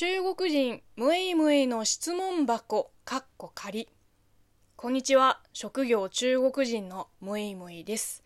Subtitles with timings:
[0.00, 3.88] 中国人ムエイムエイの質問箱かっこ仮
[4.76, 5.40] こんにちは。
[5.52, 8.22] 職業中国人のムエイムエイです。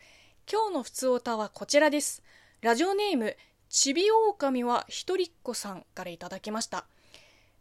[0.47, 2.23] 今日の普通おたはこちらです。
[2.61, 3.39] ラジオネーム
[3.71, 6.85] ちびおおかみは一人っ子さんからいただきました。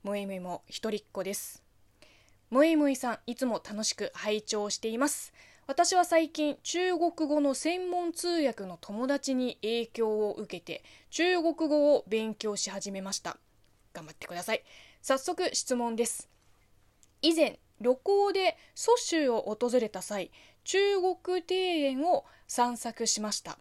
[0.04, 1.64] ムエイムエイも一人っ子です。
[2.50, 5.32] ムエイムエイさんいつも楽しく拝聴しています。
[5.68, 13.38] 私は最近中国語の専門通訳の友達に影響を受けて中国語を勉強し始めました。
[13.94, 14.64] 頑張ってください。
[15.02, 16.30] 早速質問です。
[17.22, 20.32] 以前旅行で蘇州を訪れた際
[20.64, 23.58] 中国庭園を散策しました。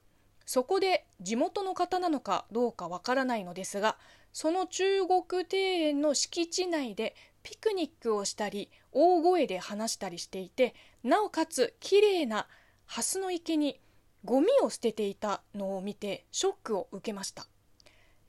[0.46, 3.96] そこで地元の方なのかどうかわからないのですが
[4.32, 10.74] その中国庭園の敷地内でピクニックをしたり大声で話したりしていて
[11.04, 12.48] なおかつ綺麗な
[12.86, 13.80] 蓮の池に
[14.24, 17.46] ゴミを捨てていたのを見てショックを受けました。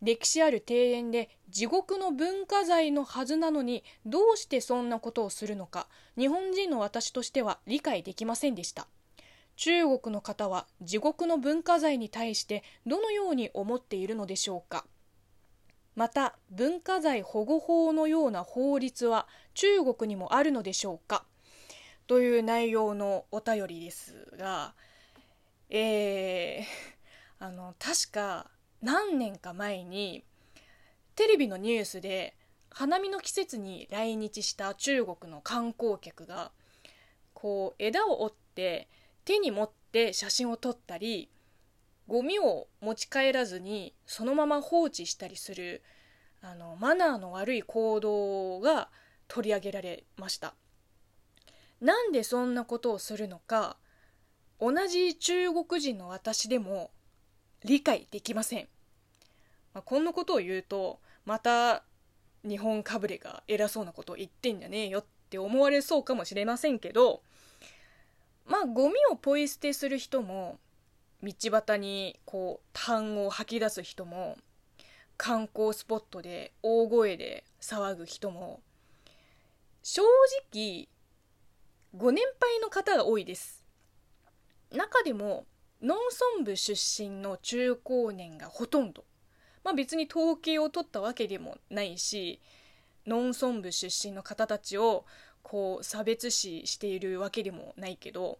[0.02, 8.88] 歴史ある庭園で地獄の文化財のはずなのにどうしてそんなことをするのか日本人の私としては理解できませんでした。
[9.58, 14.86] 中国の方は地獄の文化財に対してどのように思っているのでしょうか。
[15.96, 21.26] また文化財保護法のような法律は中国にもあるのでしょうか。
[22.08, 24.74] という内容のお便りですが
[25.74, 28.52] えー、あの確か
[28.82, 30.24] 何年か前に
[31.16, 32.36] テレビのニュースで
[32.70, 36.52] 花見の季節に来日した中国の観光客が
[37.34, 38.88] こう枝を折って
[39.26, 41.30] 手に持って写真を撮ったり
[42.08, 45.84] ゴミを持ち帰らずにそのまま放置したりする
[46.42, 48.90] あのマナーの悪い行動が
[49.28, 50.56] 取り上げられました。
[51.80, 53.78] なんでそんなことをするのか
[54.60, 56.92] 同じ中国人の私でも
[57.66, 58.68] 理解できません、
[59.74, 61.84] まあ、こんなことを言うとまた
[62.44, 67.22] 日本かぶれが偉そうなことを言ってんじゃねえよって思われそうかもしれませんけど
[68.48, 70.60] まあゴミをポイ捨てする人も
[71.24, 74.38] 道端にこう痰を吐き出す人も
[75.18, 78.62] 観光スポットで大声で騒ぐ人も
[79.84, 80.02] 正
[80.54, 80.88] 直
[81.96, 83.66] ご年配の方が多いです。
[84.72, 85.46] 中でも
[85.82, 89.04] 農村部出身の中高年がほとんど。
[89.64, 92.40] まあ別に統計を取ったわけでもないし
[93.06, 95.06] 農村部出身の方たちを
[95.44, 98.40] こう差別視しているわけでもないけど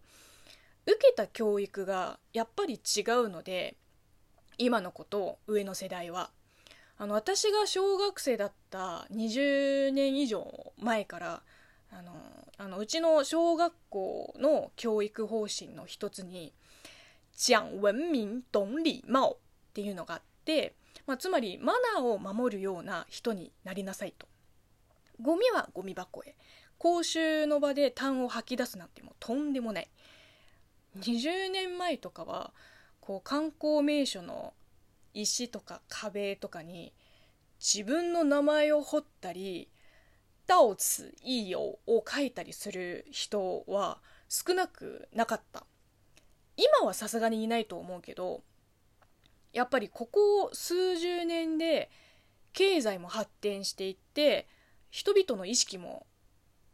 [0.86, 3.76] 受けた教育がやっぱり違うので
[4.58, 6.30] 今の子と上の世代は。
[6.98, 11.42] あの私が小学生だった20年以上前から
[11.90, 12.12] あの
[12.58, 16.52] あのうちの小学校の教育方針の一つに
[17.36, 19.38] 「講文明懂礼貌」っ
[19.74, 20.74] ていうのがあって、
[21.06, 24.26] まあ、つまりマナーを守るような人になりなさいと。
[25.20, 26.34] ゴミはゴミ箱へ
[26.78, 29.88] 公衆の場で痰を吐き出すなんてもうとんでもない
[30.98, 32.52] 20年前とかは
[33.00, 34.52] こう観光名所の
[35.14, 36.92] 石とか壁とかに
[37.60, 39.68] 自分の名前を彫ったり
[40.48, 45.64] 「到此いいよ」を書いたりする人は少なくなかった
[46.56, 48.42] 今はさすがにいないと思うけど
[49.52, 51.90] やっぱりここ数十年で
[52.52, 54.46] 経済も発展していって
[54.90, 56.06] 人々の意識も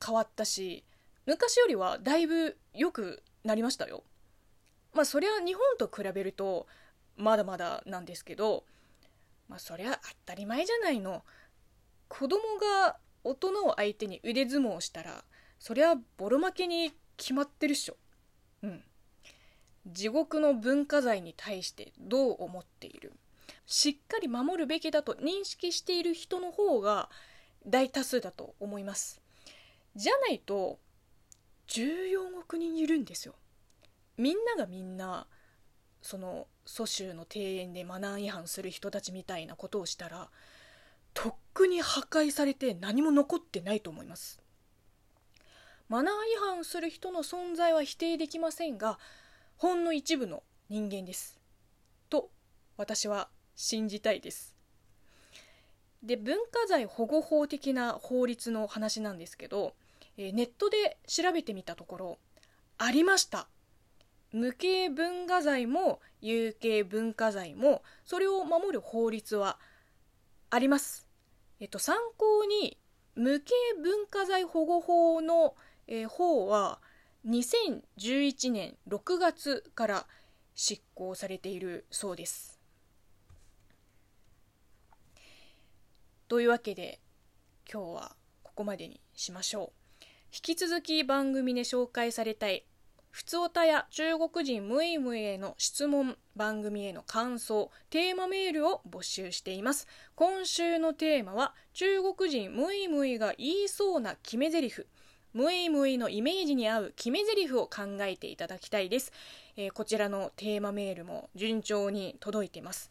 [0.05, 0.85] 変わったし
[1.27, 4.03] 昔よりはだいぶ良くなりましたよ。
[4.95, 6.67] まあそりゃ日本と比べると
[7.17, 8.65] まだまだなんですけど
[9.49, 11.23] まあそりゃ当たり前じゃないの。
[12.09, 15.25] 子供が大人を相手に腕相撲をしたら
[15.59, 17.97] そりゃボロ負けに決まってるっしょ。
[18.63, 18.85] うん。
[19.93, 23.13] 地獄の文化財に対してどう思っている？
[23.67, 27.11] しっかり守るべきだと認識している人の方が
[27.67, 29.21] 大多数だと思います。
[29.95, 30.79] じゃないと
[31.69, 33.35] 14億人いるんですよ。
[34.17, 35.27] みんながみんな
[36.01, 40.29] その蘇州の庭園でマナー違反する人たちみたいなことをしたら
[41.13, 44.41] とっくに破壊されて何も残ってないと思います。
[45.89, 46.17] マナー違
[46.57, 48.99] 反する人の存在は否定できませんが
[49.59, 51.37] ほんの一部の人間です。
[52.09, 52.31] と
[52.77, 54.57] 私は信じたいです。
[56.01, 59.75] で文化財保護法的な法律の話なんですけど
[60.17, 62.19] えネットで調べてみたところ
[62.79, 63.49] ありました。
[64.31, 69.59] 無形文化財も有形文化財もそれを守る法律は
[70.51, 71.05] あります。
[71.59, 72.79] えっと、参考に
[73.17, 73.53] 無形
[73.83, 75.57] 文化財保護法の、
[75.89, 76.79] えー、法は
[77.27, 80.07] 2011年6月から
[80.55, 82.61] 執行されているそうです。
[86.29, 87.01] というわけで
[87.73, 90.05] 今日はここまでにしましょう。
[90.33, 92.67] 引き続き番組で紹介されたい
[93.11, 99.89] ふつおたや中国人ムイムイへの質問番組への感想テーマメールを募集しています。
[100.15, 104.87] 今週のテーマは中国人ムイムイが言いそうな決め台詞。
[105.35, 109.13] ムイムイのイメージに合う決め台詞を考えていただきたいです、
[109.57, 112.91] えー、こちらのテーマメールも順調に届いています、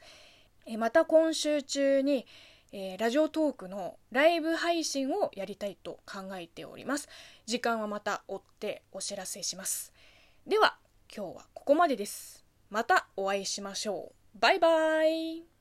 [0.66, 2.26] えー、また今週中に
[2.74, 7.08] えー、ラジオトークのライブ配信をやりたいと考えております。
[7.46, 9.94] 時間はまた追ってお知らせします。
[10.46, 10.78] では
[11.16, 12.46] 今日はここまでです。
[12.70, 14.40] またお会いしましょう。
[14.40, 15.57] バイバイ。